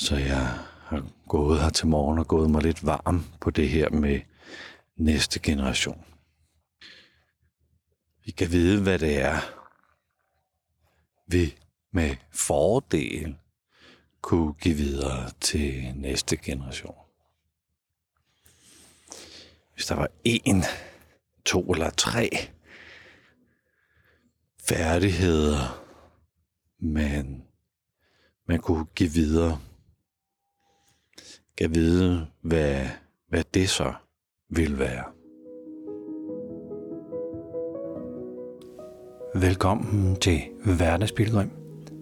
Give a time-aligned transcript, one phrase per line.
[0.00, 3.90] Så jeg har gået her til morgen og gået mig lidt varm på det her
[3.90, 4.20] med
[4.96, 6.04] næste generation.
[8.24, 9.40] Vi kan vide, hvad det er,
[11.26, 11.58] vi
[11.92, 13.36] med fordel
[14.20, 16.94] kunne give videre til næste generation.
[19.74, 20.64] Hvis der var en,
[21.44, 22.30] to eller tre
[24.68, 25.84] færdigheder,
[26.78, 27.44] man,
[28.46, 29.60] man kunne give videre,
[31.60, 32.86] kan vide, hvad,
[33.28, 33.92] hvad det så
[34.48, 35.04] vil være.
[39.34, 41.50] Velkommen til Hverdagspilgrim.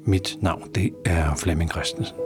[0.07, 2.17] Mit navn det er Flemming Christensen.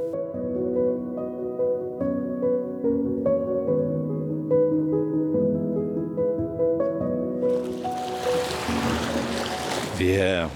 [9.98, 10.48] Vi er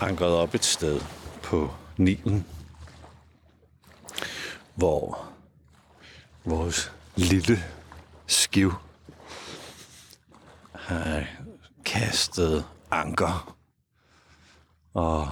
[0.00, 1.00] ankret op et sted
[1.42, 2.46] på Nilen,
[4.74, 5.25] hvor
[6.46, 7.58] vores lille
[8.26, 8.72] skiv
[10.74, 11.26] har
[11.84, 13.56] kastet anker
[14.94, 15.28] og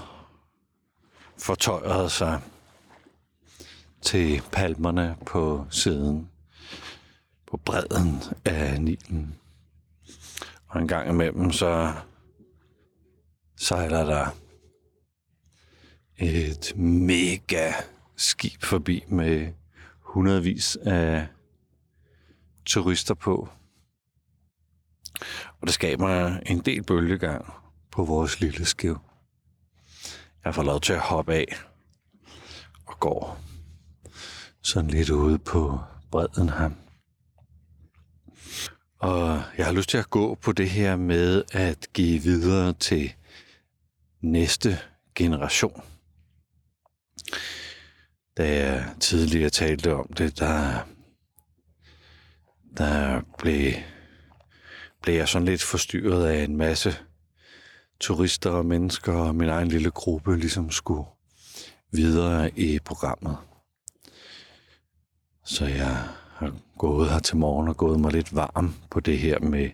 [1.39, 2.41] fortøjet sig
[4.03, 6.31] til palmerne på siden,
[7.47, 9.35] på bredden af Nilen.
[10.67, 11.93] Og en gang imellem så
[13.57, 14.27] sejler der
[16.17, 17.73] et mega
[18.17, 19.53] skib forbi med
[20.15, 21.27] hundredvis af
[22.67, 23.49] turister på.
[25.61, 27.53] Og det skaber en del bølgegang
[27.91, 28.99] på vores lille skiv.
[30.45, 31.57] Jeg får lov til at hoppe af
[32.87, 33.41] og går
[34.63, 36.71] sådan lidt ude på bredden her.
[38.99, 43.13] Og jeg har lyst til at gå på det her med at give videre til
[44.21, 44.79] næste
[45.15, 45.83] generation.
[48.37, 50.87] Da jeg tidligere talte om det, der,
[52.77, 53.73] der blev,
[55.03, 56.97] blev jeg sådan lidt forstyrret af en masse
[58.01, 61.05] turister og mennesker, og min egen lille gruppe ligesom skulle
[61.93, 63.37] videre i programmet.
[65.45, 69.39] Så jeg har gået her til morgen og gået mig lidt varm på det her
[69.39, 69.71] med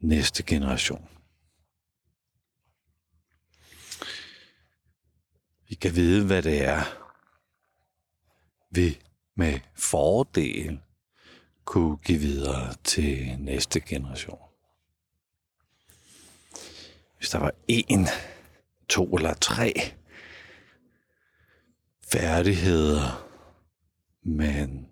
[0.00, 1.08] næste generation.
[5.68, 7.07] Vi kan vide, hvad det er,
[8.78, 9.00] vi
[9.34, 10.80] med fordel
[11.64, 14.40] kunne give videre til næste generation.
[17.16, 18.06] Hvis der var en,
[18.88, 19.72] to eller tre
[22.04, 23.28] færdigheder,
[24.22, 24.90] man,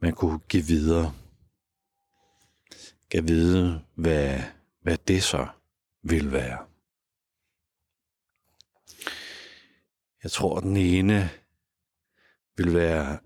[0.00, 1.14] man kunne give videre,
[3.10, 4.40] kan vide, hvad,
[4.80, 5.46] hvad det så
[6.02, 6.58] vil være.
[10.22, 11.30] Jeg tror, den ene
[12.58, 13.18] vil være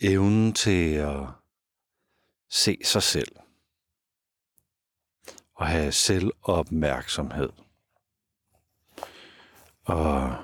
[0.00, 1.26] evnen til at
[2.48, 3.36] se sig selv
[5.54, 7.50] og have selvopmærksomhed.
[9.84, 10.36] Og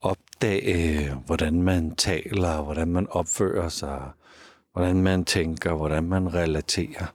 [0.00, 4.12] opdage, hvordan man taler, hvordan man opfører sig,
[4.72, 7.06] hvordan man tænker, hvordan man relaterer.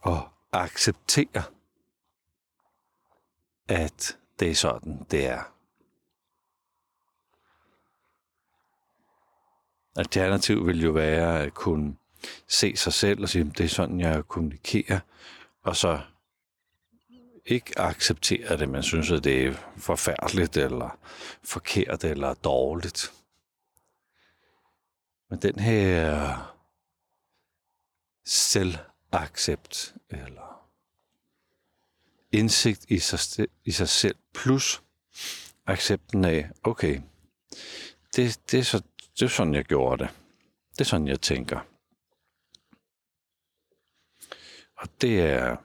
[0.00, 1.42] Og acceptere,
[3.68, 5.55] at det er sådan, det er.
[9.96, 11.96] Alternativ vil jo være at kunne
[12.48, 15.00] se sig selv og sige, det er sådan, jeg kommunikerer,
[15.62, 16.00] og så
[17.46, 20.98] ikke acceptere det, men synes, at det er forfærdeligt, eller
[21.44, 23.12] forkert, eller dårligt.
[25.30, 26.52] Men den her
[28.24, 30.68] selvaccept, eller
[32.32, 34.82] indsigt i sig, i sig selv, plus
[35.66, 37.00] accepten af, okay,
[38.16, 38.82] det, det, er så,
[39.18, 40.10] det er sådan, jeg gjorde det.
[40.72, 41.60] Det er sådan, jeg tænker.
[44.76, 45.56] Og det er,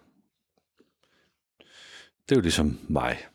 [2.24, 3.28] det er jo ligesom mig.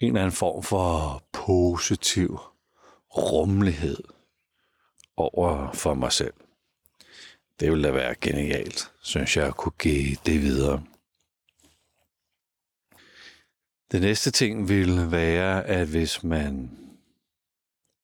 [0.00, 2.38] En eller anden form for positiv
[3.16, 4.04] rummelighed
[5.16, 6.34] over for mig selv.
[7.60, 10.84] Det ville da være genialt, synes jeg, at kunne give det videre.
[13.92, 16.70] Det næste ting ville være, at hvis man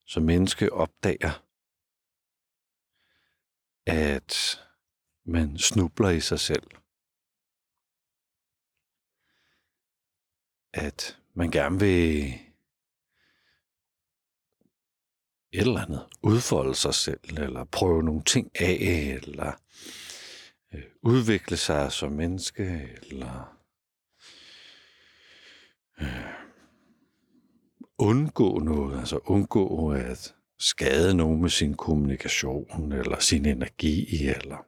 [0.06, 1.42] som menneske opdager,
[3.86, 4.62] at
[5.24, 6.70] man snubler i sig selv.
[10.72, 12.24] At man gerne vil
[15.52, 19.52] et eller andet udfolde sig selv, eller prøve nogle ting af, eller
[20.74, 23.58] øh, udvikle sig som menneske, eller
[26.00, 26.45] øh,
[27.98, 34.66] undgå noget, altså undgå at skade nogen med sin kommunikation eller sin energi, eller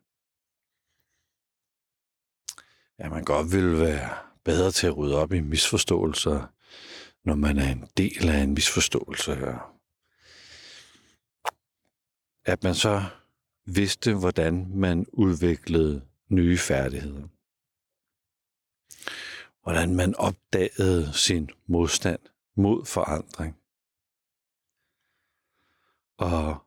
[2.98, 6.46] ja, man godt vil være bedre til at rydde op i misforståelser,
[7.24, 9.32] når man er en del af en misforståelse.
[12.44, 13.04] At man så
[13.66, 17.28] vidste, hvordan man udviklede nye færdigheder.
[19.62, 22.20] Hvordan man opdagede sin modstand
[22.58, 23.56] mod forandring.
[26.16, 26.66] Og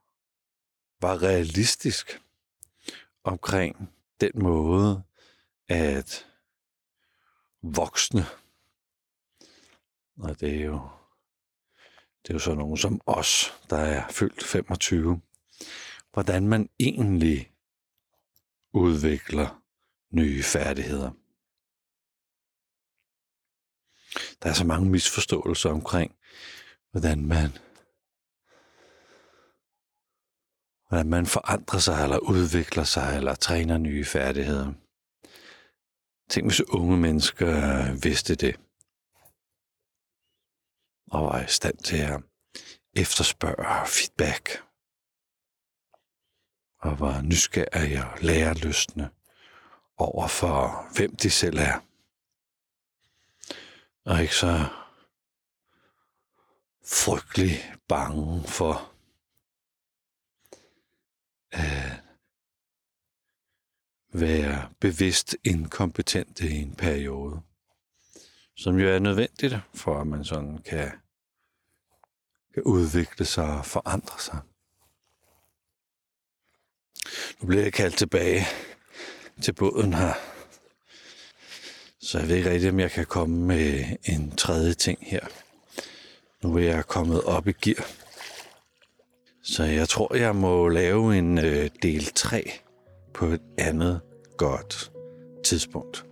[1.02, 2.22] var realistisk
[3.24, 3.90] omkring
[4.22, 5.04] den måde,
[5.68, 6.28] at
[7.62, 8.26] voksne,
[10.18, 10.90] og det er jo,
[12.24, 15.22] det er jo så nogen som os, der er fyldt 25,
[16.14, 17.52] hvordan man egentlig
[18.74, 19.64] udvikler
[20.10, 21.21] nye færdigheder.
[24.44, 26.16] Der er så mange misforståelser omkring,
[26.92, 27.52] hvordan man
[30.92, 34.74] hvordan man forandrer sig, eller udvikler sig, eller træner nye færdigheder.
[36.30, 37.52] Tænk, hvis unge mennesker
[38.02, 38.56] vidste det,
[41.12, 42.24] og var i stand til at
[42.96, 44.64] efterspørge feedback,
[46.82, 49.10] og var nysgerrige og lærerlystne
[49.98, 51.91] over for, hvem de selv er.
[54.06, 54.66] Og ikke så
[56.86, 58.92] frygtelig bange for
[61.52, 62.04] at
[64.14, 67.42] være bevidst inkompetent i en periode.
[68.56, 70.92] Som jo er nødvendigt, for at man sådan kan,
[72.54, 74.40] kan udvikle sig og forandre sig.
[77.40, 78.42] Nu bliver jeg kaldt tilbage
[79.42, 80.14] til båden her.
[82.02, 85.20] Så jeg ved ikke rigtigt, om jeg kan komme med en tredje ting her.
[86.44, 87.88] Nu er jeg kommet op i gear.
[89.44, 92.52] Så jeg tror, jeg må lave en øh, del 3
[93.14, 94.02] på et andet
[94.38, 94.92] godt
[95.44, 96.06] tidspunkt.